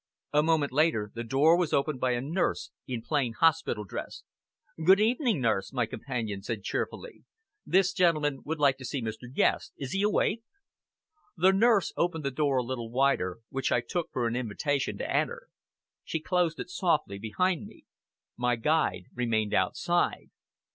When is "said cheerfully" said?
6.41-7.23